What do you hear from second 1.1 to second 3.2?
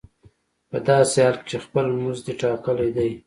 حال کې چې خپل مزد دې ټاکلی دی